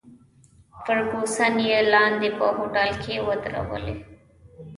فرګوسن 0.83 1.53
یې 1.69 1.79
لاندې 1.93 2.29
په 2.37 2.45
هوټل 2.57 2.89
کې 3.03 3.15
ودرولې 3.27 3.93
وه. 3.97 4.05